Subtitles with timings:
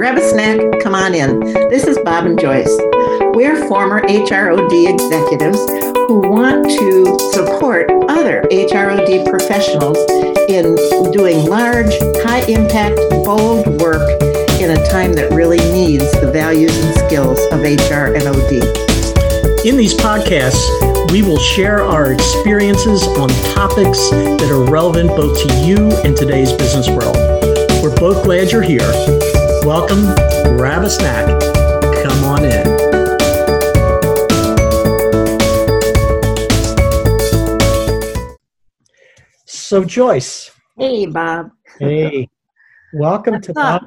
[0.00, 1.38] grab a snack, come on in.
[1.68, 2.74] This is Bob and Joyce.
[3.34, 5.58] We're former HROD executives
[6.08, 9.98] who want to support other HROD professionals
[10.48, 10.74] in
[11.12, 11.92] doing large,
[12.24, 12.96] high impact,
[13.26, 14.00] bold work
[14.58, 19.66] in a time that really needs the values and skills of HR and OD.
[19.66, 20.64] In these podcasts,
[21.12, 25.76] we will share our experiences on topics that are relevant both to you
[26.06, 27.49] and today's business world.
[27.82, 28.92] We're both glad you're here.
[29.64, 30.02] Welcome,
[30.58, 31.26] grab a snack,
[32.04, 32.66] come on in.
[39.46, 40.50] So, Joyce.
[40.76, 41.52] Hey, Bob.
[41.78, 42.28] Hey,
[42.92, 43.86] welcome to Bob.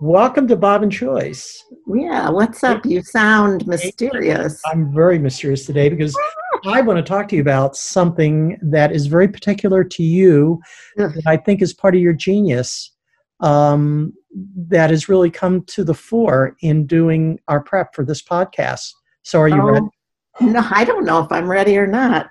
[0.00, 1.64] Welcome to Bob and Joyce.
[1.86, 2.84] Yeah, what's up?
[2.84, 4.60] You sound mysterious.
[4.66, 6.18] I'm very mysterious today because
[6.66, 10.60] I want to talk to you about something that is very particular to you
[10.96, 12.90] that I think is part of your genius
[13.40, 14.12] um,
[14.68, 18.92] that has really come to the fore in doing our prep for this podcast.
[19.22, 19.86] So, are you oh, ready?
[20.40, 22.30] No, I don't know if I'm ready or not.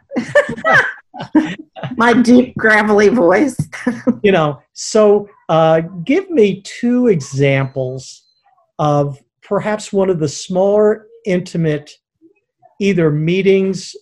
[1.96, 3.56] My deep, gravelly voice.
[4.24, 8.24] you know, so uh, give me two examples
[8.80, 11.92] of perhaps one of the smaller, intimate,
[12.80, 13.96] either meetings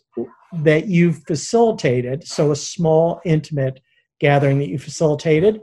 [0.53, 3.81] that you've facilitated, so a small, intimate
[4.19, 5.59] gathering that you facilitated,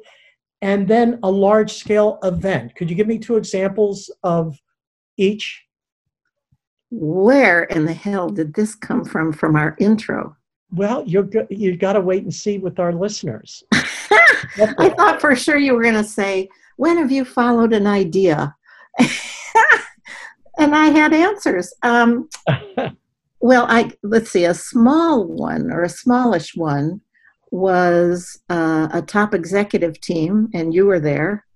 [0.64, 2.74] and then a large scale event.
[2.74, 4.58] Could you give me two examples of
[5.18, 5.62] each?
[6.90, 10.34] Where in the hell did this come from from our intro?
[10.72, 13.62] Well, you're you got to wait and see with our listeners.
[13.72, 18.56] I thought for sure you were going to say, "When have you followed an idea?"
[20.58, 21.74] and I had answers.
[21.82, 22.30] Um,
[23.40, 27.02] well, I let's see, a small one or a smallish one
[27.55, 31.47] was uh, a top executive team, and you were there.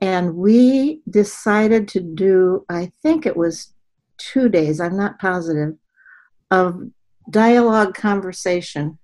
[0.00, 3.74] And we decided to do, I think it was
[4.16, 5.74] two days, I'm not positive,
[6.52, 6.80] of
[7.30, 8.96] dialogue conversation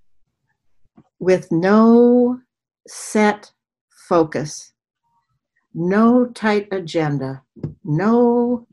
[1.19, 2.39] with no
[2.87, 3.51] set
[4.09, 4.73] focus,
[5.75, 7.43] no tight agenda,
[7.83, 8.69] no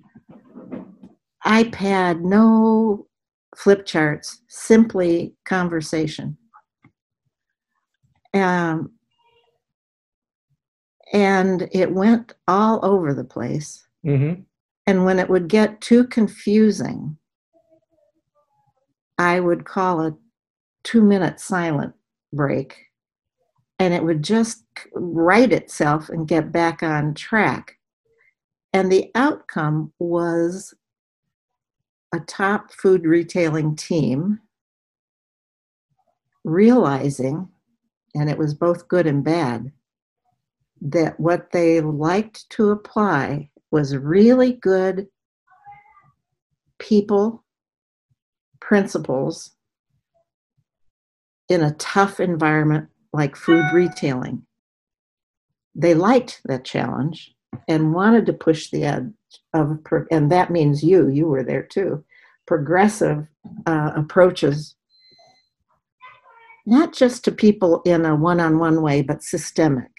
[1.44, 3.07] iPad, no
[3.56, 6.38] flip charts, simply conversation.
[8.42, 8.92] Um,
[11.14, 13.88] and it went all over the place.
[14.06, 14.42] Mm-hmm.
[14.86, 17.18] And when it would get too confusing,
[19.18, 20.16] I would call a
[20.84, 21.94] two minute silent
[22.31, 22.88] break
[23.80, 27.78] and it would just right itself and get back on track.
[28.74, 30.74] And the outcome was
[32.14, 34.40] a top food retailing team
[36.44, 37.50] realizing
[38.16, 39.72] and it was both good and bad,
[40.81, 45.07] that what they liked to apply was really good
[46.79, 47.44] people
[48.59, 49.51] principles
[51.50, 54.45] in a tough environment like food retailing.
[55.74, 57.34] They liked that challenge
[57.68, 59.12] and wanted to push the edge
[59.53, 59.79] of,
[60.12, 62.03] and that means you, you were there too,
[62.45, 63.25] progressive
[63.66, 64.75] uh, approaches
[66.67, 69.89] not just to people in a one on one way, but systemic.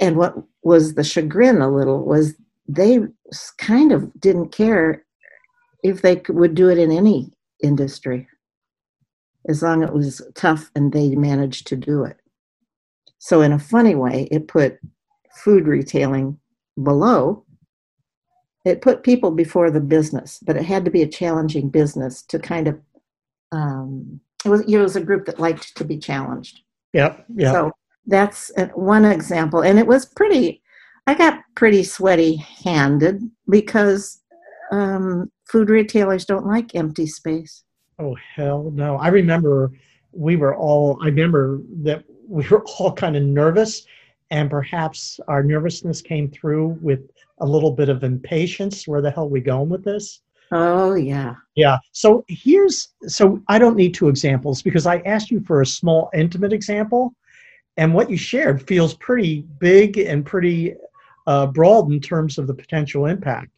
[0.00, 2.34] And what was the chagrin a little was
[2.66, 2.98] they
[3.58, 5.04] kind of didn't care
[5.84, 7.30] if they would do it in any
[7.62, 8.26] industry,
[9.48, 12.16] as long as it was tough and they managed to do it.
[13.18, 14.80] So, in a funny way, it put
[15.36, 16.36] food retailing
[16.82, 17.44] below.
[18.64, 22.40] It put people before the business, but it had to be a challenging business to
[22.40, 22.80] kind of
[23.52, 26.60] um, it was it was a group that liked to be challenged.
[26.92, 27.26] Yep.
[27.34, 27.52] Yeah.
[27.52, 27.72] So
[28.06, 30.62] that's one example, and it was pretty.
[31.06, 34.20] I got pretty sweaty handed because
[34.70, 37.64] um, food retailers don't like empty space.
[37.98, 38.96] Oh hell no!
[38.96, 39.72] I remember
[40.12, 40.98] we were all.
[41.02, 43.86] I remember that we were all kind of nervous,
[44.30, 47.00] and perhaps our nervousness came through with
[47.38, 48.88] a little bit of impatience.
[48.88, 50.20] Where the hell are we going with this?
[50.52, 51.36] Oh, yeah.
[51.54, 51.78] Yeah.
[51.92, 56.10] So here's so I don't need two examples because I asked you for a small,
[56.14, 57.14] intimate example.
[57.78, 60.74] And what you shared feels pretty big and pretty
[61.26, 63.50] uh, broad in terms of the potential impact.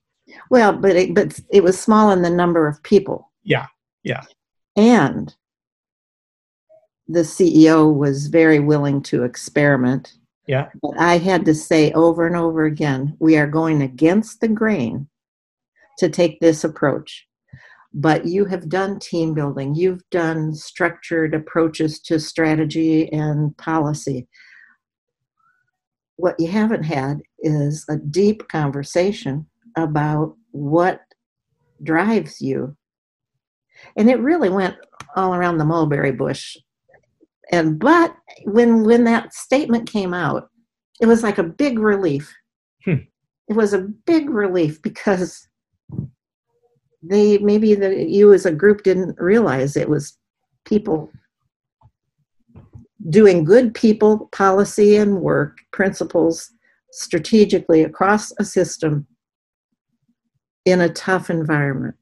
[0.51, 3.33] Well, but it, but it was small in the number of people.
[3.43, 3.67] Yeah.
[4.05, 4.23] Yeah.
[4.77, 5.35] And
[7.09, 10.15] the CEO was very willing to experiment.
[10.47, 10.69] Yeah.
[10.81, 15.09] But I had to say over and over again, we are going against the grain
[15.99, 17.27] to take this approach.
[17.93, 24.27] But you have done team building, you've done structured approaches to strategy and policy.
[26.17, 29.47] What you haven't had is a deep conversation
[29.77, 31.01] about what
[31.83, 32.77] drives you.
[33.97, 34.77] And it really went
[35.17, 36.57] all around the mulberry bush.
[37.53, 38.15] And but
[38.45, 40.49] when when that statement came out,
[41.01, 42.35] it was like a big relief.
[42.85, 43.05] Hmm.
[43.49, 45.47] It was a big relief because
[47.07, 50.17] they maybe the you as a group didn't realize it was
[50.65, 51.11] people
[53.11, 56.51] doing good people policy and work principles
[56.91, 59.07] strategically across a system
[60.65, 61.95] in a tough environment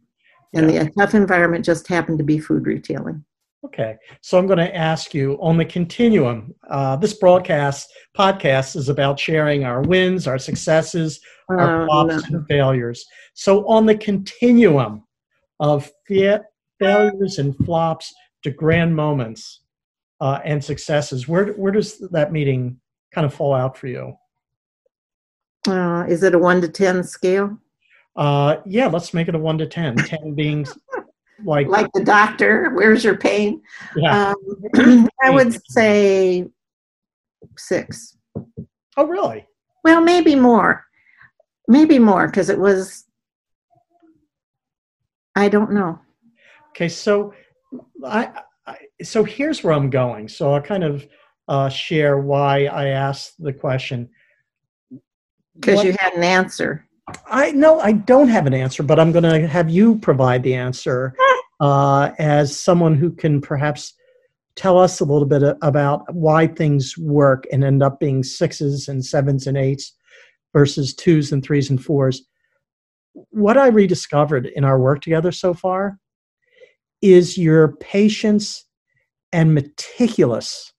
[0.54, 0.84] and Yeah.
[0.84, 3.24] the tough environment just happened to be food retailing
[3.64, 6.52] Okay, so I'm going to ask you on the continuum.
[6.68, 12.44] Uh, this broadcast podcast is about sharing our wins, our successes, our Oh, flops and
[12.48, 13.04] failures.
[13.34, 15.04] So on the continuum
[15.60, 16.44] of fa-
[16.80, 18.12] failures and flops
[18.42, 19.60] to grand moments
[20.20, 22.80] uh, and successes, where where does that meeting
[23.14, 24.12] kind of fall out for you?
[25.68, 27.56] Uh, is it a one to ten scale
[28.16, 29.94] Uh, yeah, let's make it a one to ten.
[29.96, 30.66] Ten being
[31.44, 33.60] like, like the doctor where's your pain
[33.96, 34.34] yeah.
[34.76, 36.46] um, i would say
[37.56, 38.16] six
[38.96, 39.46] oh, really?
[39.84, 40.84] well maybe more
[41.68, 43.04] maybe more because it was
[45.34, 45.98] i don't know
[46.72, 47.34] Okay, so
[48.04, 48.30] I,
[48.66, 50.28] I so here's where I'm going.
[50.28, 51.06] So I'll kind of
[51.48, 54.08] uh, share why I asked the question.
[55.54, 56.86] because you had an answer
[57.26, 60.54] I no, I don't have an answer, but I'm going to have you provide the
[60.54, 61.14] answer
[61.62, 63.94] uh, as someone who can perhaps
[64.56, 69.04] tell us a little bit about why things work and end up being sixes and
[69.04, 69.94] sevens and eights
[70.52, 72.22] versus twos and threes and fours.
[73.30, 75.98] What I rediscovered in our work together so far
[77.00, 78.64] is your patience
[79.32, 80.72] and meticulous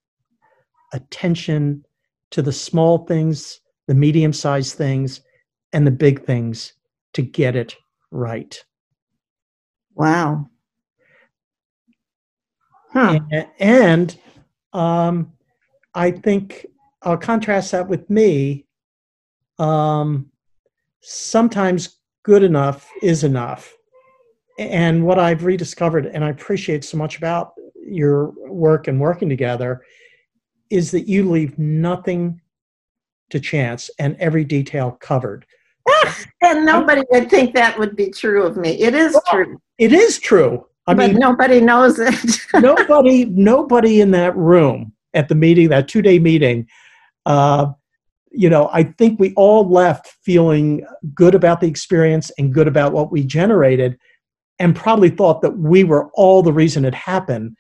[0.92, 1.86] attention
[2.32, 5.22] to the small things, the medium sized things,
[5.72, 6.74] and the big things
[7.14, 7.78] to get it
[8.12, 8.62] right.
[9.96, 10.50] wow
[12.94, 13.20] huh.
[13.32, 14.16] A- And
[14.72, 15.34] um,
[15.94, 16.66] I think
[17.02, 18.66] I'll contrast that with me.
[19.60, 20.32] Um,
[21.02, 23.74] sometimes good enough is enough.
[24.60, 29.84] And what I've rediscovered, and I appreciate so much about your work and working together,
[30.70, 32.40] is that you leave nothing
[33.32, 35.46] to chance and every detail covered.
[36.42, 40.18] and nobody would think that would be true of me it is true It is
[40.18, 40.66] true.
[40.86, 42.38] I but mean, nobody knows it.
[42.62, 46.68] nobody nobody in that room at the meeting that two day meeting
[47.26, 47.68] uh,
[48.32, 52.92] you know i think we all left feeling good about the experience and good about
[52.92, 53.98] what we generated
[54.60, 57.56] and probably thought that we were all the reason it happened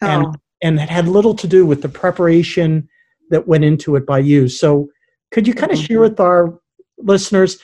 [0.00, 2.88] and oh, and it had little to do with the preparation
[3.30, 4.48] that went into it by you.
[4.48, 4.88] So
[5.30, 6.58] could you kind of share with our
[6.98, 7.58] listeners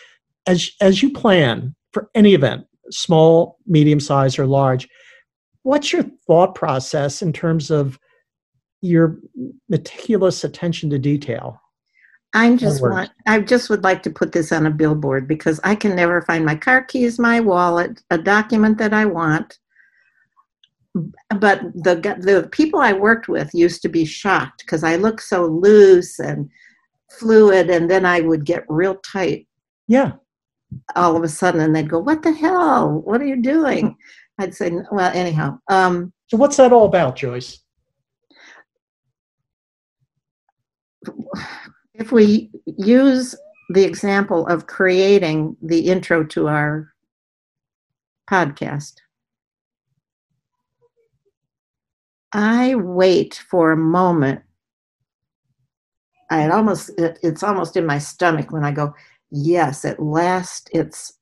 [0.46, 4.88] as as you plan for any event small medium size or large
[5.64, 7.98] what's your thought process in terms of
[8.80, 9.18] your
[9.68, 11.60] meticulous attention to detail
[12.34, 15.76] I'm just want, I just would like to put this on a billboard because I
[15.76, 19.56] can never find my car keys, my wallet, a document that I want.
[20.94, 25.46] But the the people I worked with used to be shocked because I look so
[25.46, 26.50] loose and
[27.18, 29.46] fluid, and then I would get real tight
[29.86, 30.12] yeah
[30.96, 33.00] all of a sudden, and they'd go, "What the hell?
[33.04, 33.96] What are you doing?"
[34.38, 37.64] I'd say, "Well, anyhow." Um, so what's that all about joyce
[41.94, 43.34] if we use
[43.70, 46.92] the example of creating the intro to our
[48.30, 48.94] podcast,
[52.32, 54.42] I wait for a moment.
[56.30, 58.94] I almost it, it's almost in my stomach when I go,
[59.30, 61.12] yes, at last it's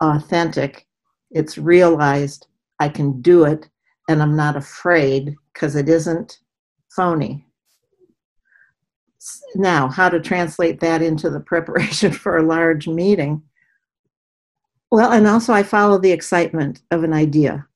[0.00, 0.86] authentic.
[1.30, 2.48] It's realized
[2.80, 3.68] I can do it
[4.08, 6.38] and I'm not afraid because it isn't
[6.94, 7.46] phony.
[9.54, 13.42] Now how to translate that into the preparation for a large meeting?
[14.90, 17.66] Well and also i follow the excitement of an idea.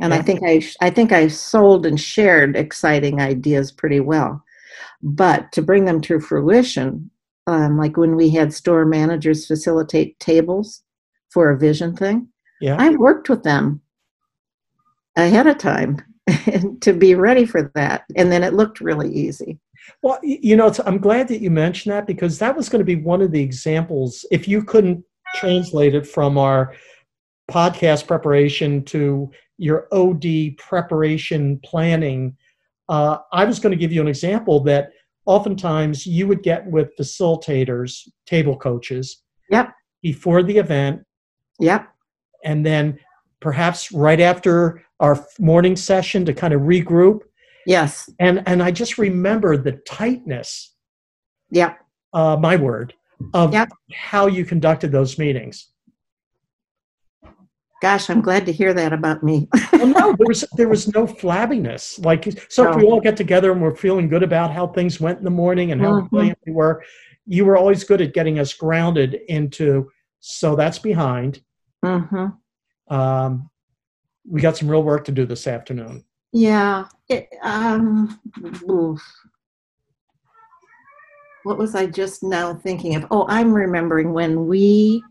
[0.00, 4.42] And i think i i think i sold and shared exciting ideas pretty well.
[5.02, 7.10] But to bring them to fruition
[7.46, 10.82] um, like when we had store managers facilitate tables
[11.30, 12.28] for a vision thing
[12.60, 12.76] yeah.
[12.78, 13.82] I worked with them
[15.16, 15.98] ahead of time
[16.80, 19.58] to be ready for that and then it looked really easy
[20.02, 22.84] Well, you know, it's, I'm glad that you mentioned that because that was going to
[22.84, 24.24] be one of the examples.
[24.30, 25.04] If you couldn't
[25.34, 26.74] translate it from our
[27.50, 32.36] podcast preparation to your OD preparation planning,
[32.88, 34.90] uh, I was going to give you an example that
[35.26, 39.22] oftentimes you would get with facilitators, table coaches.
[39.50, 39.74] Yep.
[40.02, 41.02] Before the event.
[41.60, 41.88] Yep.
[42.44, 42.98] And then
[43.44, 47.20] perhaps right after our morning session to kind of regroup.
[47.66, 48.08] Yes.
[48.18, 50.72] And and I just remember the tightness.
[51.50, 51.78] Yep.
[52.14, 52.94] Uh, my word
[53.34, 53.68] of yep.
[53.92, 55.68] how you conducted those meetings.
[57.82, 59.46] Gosh, I'm glad to hear that about me.
[59.72, 62.02] well, no, there was there was no flabbiness.
[62.02, 62.70] Like so, no.
[62.70, 65.30] if we all get together and we're feeling good about how things went in the
[65.30, 66.06] morning and how mm-hmm.
[66.06, 66.82] brilliant we were,
[67.26, 69.90] you were always good at getting us grounded into.
[70.20, 71.42] So that's behind.
[71.84, 72.26] Mm-hmm.
[72.88, 73.50] Um,
[74.28, 76.04] we got some real work to do this afternoon.
[76.32, 76.86] Yeah.
[77.08, 78.20] It, um,
[81.44, 83.06] what was I just now thinking of?
[83.10, 85.02] Oh, I'm remembering when we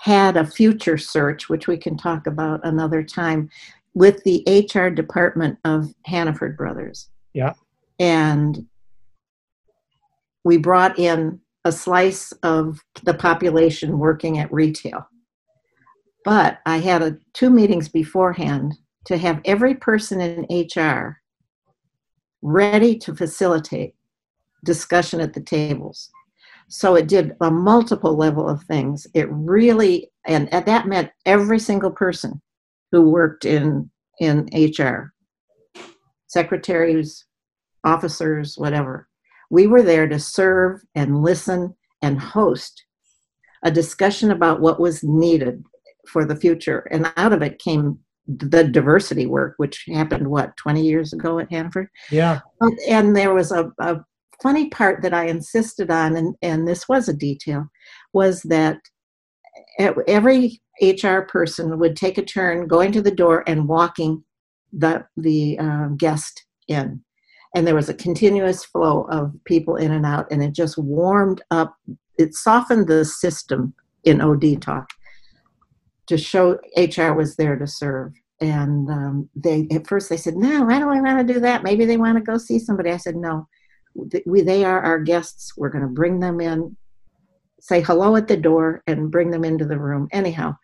[0.00, 3.48] had a future search, which we can talk about another time,
[3.94, 7.08] with the HR department of Hannaford Brothers.
[7.32, 7.54] Yeah.
[7.98, 8.66] And
[10.44, 15.08] we brought in a slice of the population working at retail.
[16.26, 21.22] But I had a, two meetings beforehand to have every person in HR
[22.42, 23.94] ready to facilitate
[24.64, 26.10] discussion at the tables.
[26.66, 29.06] So it did a multiple level of things.
[29.14, 32.42] It really, and, and that meant every single person
[32.90, 35.12] who worked in in HR,
[36.26, 37.24] secretaries,
[37.84, 39.06] officers, whatever.
[39.48, 42.84] We were there to serve and listen and host
[43.62, 45.62] a discussion about what was needed
[46.08, 46.86] for the future.
[46.90, 51.50] And out of it came the diversity work, which happened, what, 20 years ago at
[51.50, 51.88] Hannaford.
[52.10, 52.40] Yeah.
[52.88, 54.00] And there was a, a
[54.42, 57.68] funny part that I insisted on, and, and this was a detail,
[58.12, 58.78] was that
[59.78, 64.22] every HR person would take a turn going to the door and walking
[64.72, 67.02] the the uh, guest in,
[67.54, 71.42] and there was a continuous flow of people in and out, and it just warmed
[71.50, 71.76] up.
[72.18, 74.88] It softened the system in OD talk
[76.06, 78.12] to show HR was there to serve.
[78.40, 81.62] And um, they at first they said, "No, I don't want to do that.
[81.62, 83.48] Maybe they want to go see somebody." I said, "No,
[84.26, 85.56] we, they are our guests.
[85.56, 86.76] We're going to bring them in,
[87.60, 90.08] say hello at the door, and bring them into the room.
[90.12, 90.56] Anyhow,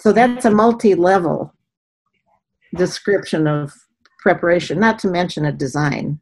[0.00, 1.54] so that's a multi-level
[2.74, 3.72] description of
[4.18, 6.20] preparation, not to mention a design.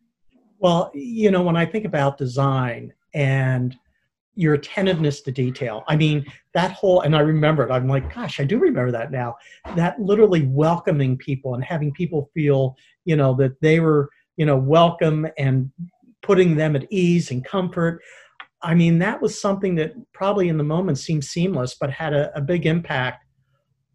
[0.58, 3.76] Well, you know, when I think about design and
[4.36, 8.38] your attentiveness to detail, I mean, that whole, and I remember it, I'm like, gosh,
[8.38, 9.36] I do remember that now.
[9.74, 14.56] That literally welcoming people and having people feel, you know, that they were, you know,
[14.56, 15.70] welcome and
[16.22, 18.02] putting them at ease and comfort.
[18.62, 22.36] I mean, that was something that probably in the moment seemed seamless, but had a,
[22.36, 23.24] a big impact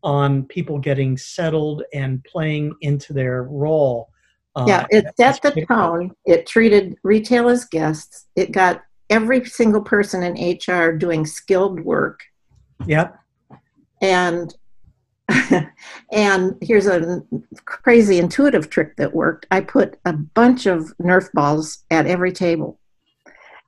[0.04, 4.10] on people getting settled and playing into their role.
[4.56, 6.12] Uh, yeah, it set the tone.
[6.26, 8.26] It treated retail as guests.
[8.36, 8.82] It got
[9.12, 12.24] every single person in HR doing skilled work.
[12.88, 13.20] Yep.
[14.02, 14.56] And
[16.12, 17.22] and here's a
[17.66, 19.46] crazy intuitive trick that worked.
[19.52, 22.80] I put a bunch of Nerf balls at every table.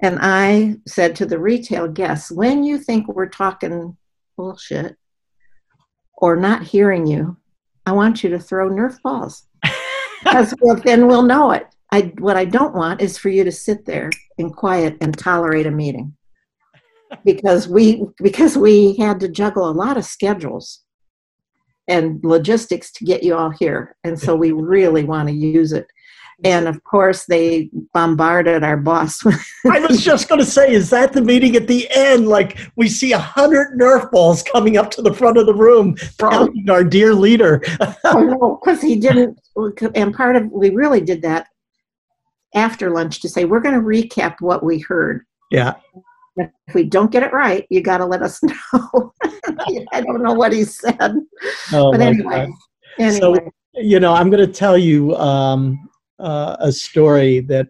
[0.01, 3.95] And I said to the retail guests, when you think we're talking
[4.35, 4.97] bullshit
[6.17, 7.37] or not hearing you,
[7.85, 9.43] I want you to throw Nerf balls.
[10.23, 11.67] Because well, then we'll know it.
[11.93, 14.09] I, what I don't want is for you to sit there
[14.39, 16.15] in quiet and tolerate a meeting.
[17.23, 20.81] Because we because we had to juggle a lot of schedules
[21.87, 23.95] and logistics to get you all here.
[24.03, 25.85] And so we really want to use it.
[26.43, 29.23] And of course, they bombarded our boss.
[29.71, 32.27] I was just going to say, is that the meeting at the end?
[32.27, 35.95] Like we see a hundred Nerf balls coming up to the front of the room,
[36.17, 37.61] pounding our dear leader.
[38.03, 39.39] oh, no, because he didn't.
[39.93, 41.49] And part of we really did that
[42.55, 45.25] after lunch to say we're going to recap what we heard.
[45.51, 45.75] Yeah.
[46.35, 48.41] If we don't get it right, you got to let us
[48.73, 49.13] know.
[49.91, 51.15] I don't know what he said.
[51.71, 52.51] Oh, but anyway,
[52.97, 53.19] anyway.
[53.19, 57.67] So, you know, I'm going to tell you um, uh, a story that,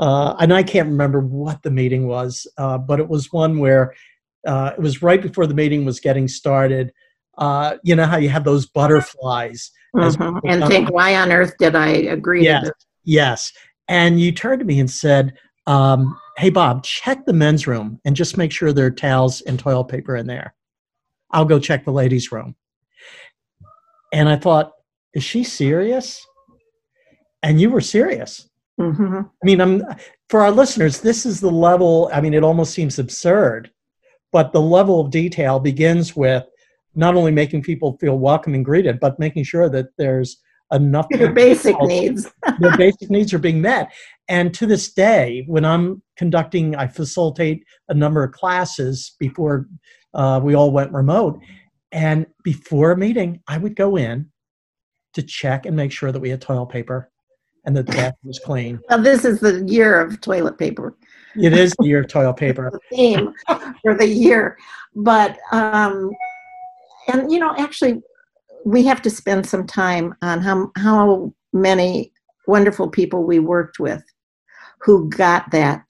[0.00, 3.94] uh, and I can't remember what the meeting was, uh, but it was one where
[4.46, 6.92] uh, it was right before the meeting was getting started.
[7.36, 9.70] Uh, you know how you have those butterflies.
[9.94, 10.38] Mm-hmm.
[10.46, 12.86] And think, why on earth did I agree yes, to this?
[13.04, 13.52] Yes.
[13.88, 15.34] And you turned to me and said,
[15.68, 19.58] um, hey bob check the men's room and just make sure there are towels and
[19.58, 20.54] toilet paper in there.
[21.30, 22.56] I'll go check the ladies room.
[24.12, 24.72] And i thought
[25.14, 26.26] is she serious?
[27.42, 28.48] And you were serious.
[28.80, 29.16] Mm-hmm.
[29.16, 29.82] i mean i'm
[30.28, 33.72] for our listeners this is the level i mean it almost seems absurd
[34.30, 36.44] but the level of detail begins with
[36.94, 40.40] not only making people feel welcome and greeted but making sure that there's
[40.72, 42.30] enough Your basic needs.
[42.58, 43.92] their basic needs are being met.
[44.28, 49.66] And to this day, when I'm conducting, I facilitate a number of classes before
[50.14, 51.38] uh, we all went remote.
[51.92, 54.30] And before a meeting, I would go in
[55.14, 57.10] to check and make sure that we had toilet paper
[57.64, 58.78] and that the bathroom was clean.
[58.88, 60.96] Well, this is the year of toilet paper.
[61.36, 62.70] It is the year of toilet paper.
[62.70, 63.32] the theme
[63.82, 64.56] for the year.
[64.94, 66.10] But um,
[67.08, 68.00] and you know, actually,
[68.68, 72.12] we have to spend some time on how how many
[72.46, 74.04] wonderful people we worked with
[74.80, 75.84] who got that.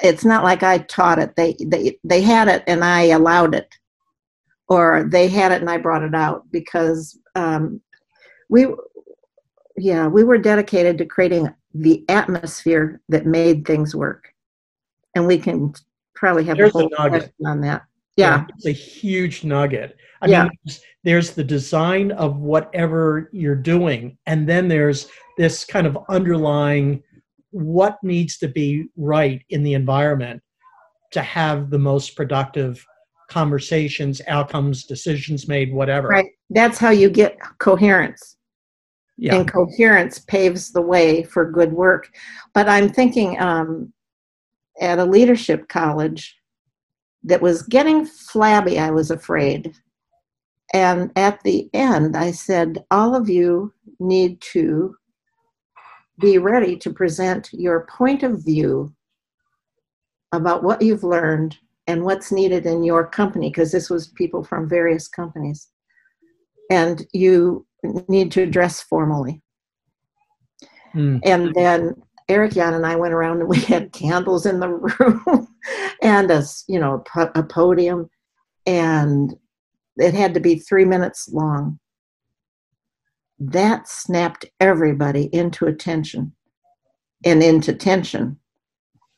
[0.00, 3.74] It's not like I taught it; they they they had it, and I allowed it,
[4.68, 7.80] or they had it and I brought it out because um,
[8.48, 8.68] we,
[9.76, 14.32] yeah, we were dedicated to creating the atmosphere that made things work,
[15.16, 15.74] and we can
[16.14, 17.82] probably have There's a whole session on that.
[18.16, 19.96] Yeah, it's a huge nugget.
[20.20, 20.42] I Yeah.
[20.44, 25.96] mean, there's, there's the design of whatever you're doing, and then there's this kind of
[26.10, 27.02] underlying
[27.50, 30.42] what needs to be right in the environment
[31.12, 32.84] to have the most productive
[33.30, 36.08] conversations, outcomes, decisions made, whatever.
[36.08, 36.30] right.
[36.50, 38.36] That's how you get coherence.
[39.18, 39.36] Yeah.
[39.36, 42.08] and coherence paves the way for good work.
[42.54, 43.92] But I'm thinking um,
[44.80, 46.34] at a leadership college
[47.24, 49.74] that was getting flabby, I was afraid.
[50.72, 54.96] And at the end, I said, All of you need to
[56.18, 58.92] be ready to present your point of view
[60.32, 64.68] about what you've learned and what's needed in your company, because this was people from
[64.68, 65.68] various companies.
[66.70, 67.66] And you
[68.08, 69.42] need to dress formally.
[70.92, 71.18] Hmm.
[71.24, 71.94] And then
[72.28, 75.48] Eric Jan and I went around and we had candles in the room
[76.02, 78.08] and a you know a podium,
[78.66, 79.34] and
[79.96, 81.78] it had to be three minutes long.
[83.38, 86.32] That snapped everybody into attention
[87.24, 88.38] and into tension,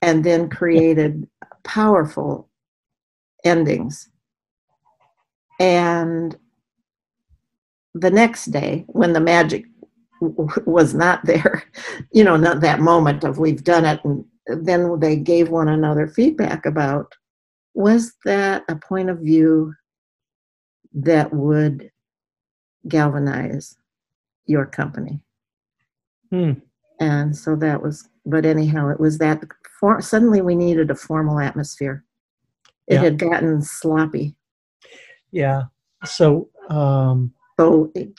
[0.03, 1.29] and then created
[1.63, 2.49] powerful
[3.45, 4.09] endings.
[5.61, 6.37] And
[7.95, 9.65] the next day, when the magic
[10.21, 11.65] was not there,
[12.13, 16.07] you know, not that moment of we've done it, and then they gave one another
[16.07, 17.13] feedback about
[17.75, 19.75] was that a point of view
[20.93, 21.91] that would
[22.89, 23.77] galvanize
[24.47, 25.21] your company?
[26.31, 26.53] Hmm.
[27.01, 29.43] And so that was, but anyhow, it was that
[29.81, 32.05] for, suddenly we needed a formal atmosphere.
[32.87, 33.01] It Yeah.
[33.03, 34.37] had gotten sloppy.
[35.33, 35.65] Yeah.
[36.05, 38.13] So, um, So it,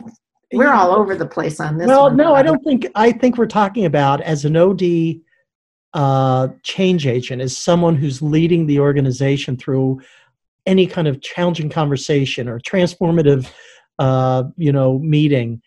[0.54, 1.88] we're all over the place on this.
[1.88, 2.88] well, one, no, I don't think.
[2.96, 5.22] I think we're talking about as an OD
[5.96, 10.02] uh, change agent, is someone who's leading the organization through
[10.66, 13.50] any kind of challenging conversation or transformative,
[13.98, 15.62] uh, you know, meeting.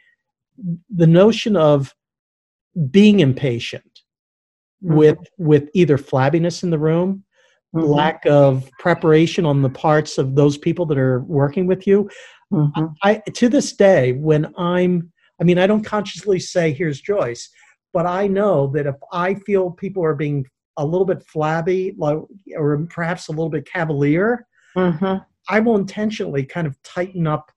[0.94, 1.94] The notion of
[2.90, 4.02] being impatient
[4.84, 4.96] Mhm.
[4.96, 7.24] with with either flabbiness in the room,
[7.74, 7.88] Mhm.
[7.88, 12.08] lack of preparation on the parts of those people that are working with you,
[12.52, 12.94] Mhm.
[13.02, 15.10] I to this day when I'm
[15.40, 17.48] I mean I don't consciously say here's Joyce,
[17.92, 20.46] but I know that if I feel people are being
[20.76, 22.18] a little bit flabby like,
[22.56, 24.46] or perhaps a little bit cavalier,
[24.76, 25.24] Mhm.
[25.48, 27.50] I will intentionally kind of tighten up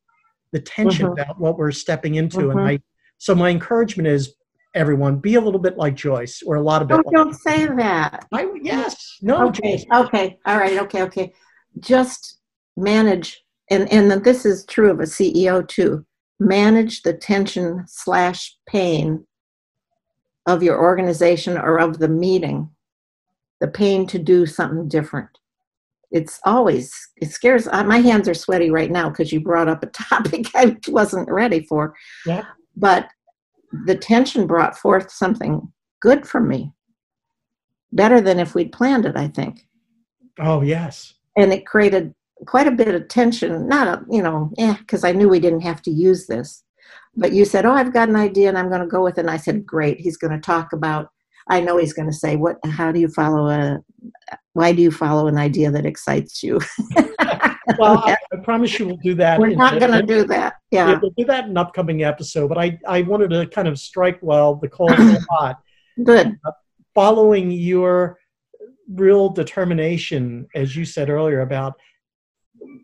[0.53, 1.13] the tension Mhm.
[1.13, 2.49] about what we're stepping into.
[2.49, 2.67] And Mhm.
[2.67, 2.79] I
[3.17, 4.33] so my encouragement is
[4.73, 7.35] everyone be a little bit like Joyce or a lot of bit Oh, like don't
[7.35, 8.25] say that.
[8.31, 9.19] I yes.
[9.21, 9.85] No, Okay, Joyce.
[9.93, 11.33] okay, all right, okay, okay.
[11.79, 12.39] Just
[12.77, 16.03] manage, and and this is true of a CEO too.
[16.39, 19.27] Manage the tension slash pain
[20.47, 22.69] of your organization or of the meeting.
[23.60, 25.30] The pain to do something different.
[26.10, 27.67] It's always it scares.
[27.67, 31.30] uh, My hands are sweaty right now because you brought up a topic I wasn't
[31.30, 31.95] ready for.
[32.25, 32.45] Yeah.
[32.75, 33.08] But
[33.86, 36.73] the tension brought forth something good for me.
[37.93, 39.65] Better than if we'd planned it, I think
[40.39, 41.13] Oh yes.
[41.38, 42.13] and it created
[42.47, 45.62] quite a bit of tension not a you know eh because i knew we didn't
[45.62, 46.63] have to use this
[47.15, 49.21] but you said oh i've got an idea and i'm going to go with it
[49.21, 51.10] and i said great he's going to talk about
[51.49, 53.80] i know he's going to say what how do you follow a
[54.54, 56.60] why do you follow an idea that excites you
[57.77, 59.39] Well, I, I promise you we'll do that.
[59.39, 62.49] we're not going to do that Yeah, yeah we'll do that in an upcoming episode.
[62.49, 65.58] But I, I wanted to kind of strike while the coal's still hot.
[66.04, 66.51] good uh,
[66.93, 68.17] Following your
[68.93, 71.73] real determination, as you said earlier, about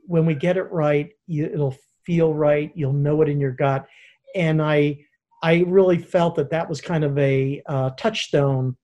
[0.05, 1.75] when we get it right, you, it'll
[2.07, 2.71] feel right.
[2.73, 3.85] You'll know it in your gut.
[4.33, 5.05] And I,
[5.43, 8.77] I really felt that that was kind of a uh, touchstone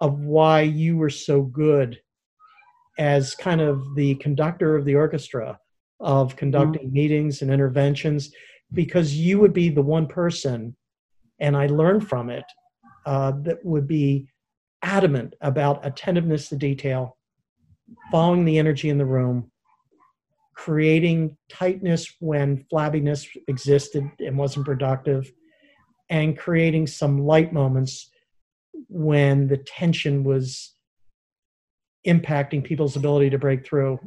[0.00, 2.00] of why you were so good
[2.98, 5.58] as kind of the conductor of the orchestra
[6.00, 8.32] of conducting meetings and interventions
[8.72, 10.74] because you would be the one person
[11.38, 12.44] and I learned from it
[13.06, 14.28] uh, that would be
[14.82, 17.16] adamant about attentiveness to detail,
[18.10, 19.51] following the energy in the room,
[20.54, 25.32] creating tightness when flabbiness existed and wasn't productive,
[26.10, 28.10] and creating some light moments
[28.88, 30.74] when the tension was
[32.06, 33.98] impacting people's ability to break through.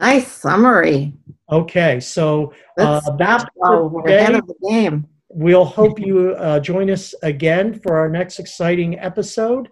[0.00, 1.14] Nice summary.
[1.50, 5.06] Okay, so uh, wow, for we're ahead of the game.
[5.28, 9.68] We'll hope you uh, join us again for our next exciting episode.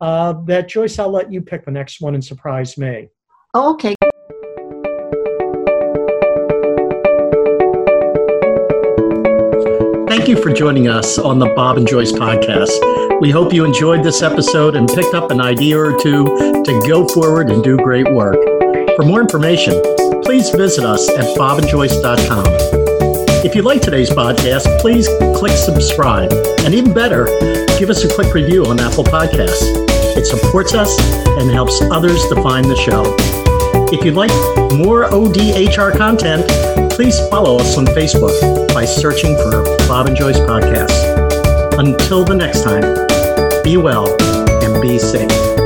[0.00, 3.08] Uh, that Joyce, I'll let you pick the next one and surprise me.
[3.54, 3.95] Oh, okay.
[10.26, 13.20] Thank you for joining us on the Bob and Joyce podcast.
[13.20, 16.24] We hope you enjoyed this episode and picked up an idea or two
[16.64, 18.34] to go forward and do great work.
[18.96, 19.80] For more information,
[20.24, 22.44] please visit us at bobandjoyce.com.
[23.46, 25.06] If you like today's podcast, please
[25.38, 26.32] click subscribe.
[26.64, 27.26] And even better,
[27.78, 29.62] give us a quick review on Apple Podcasts.
[30.16, 30.98] It supports us
[31.38, 33.45] and helps others to find the show.
[33.92, 34.30] If you'd like
[34.72, 36.44] more ODHR content,
[36.92, 41.78] please follow us on Facebook by searching for Bob and Joyce Podcast.
[41.78, 42.82] Until the next time,
[43.62, 44.08] be well
[44.62, 45.65] and be safe.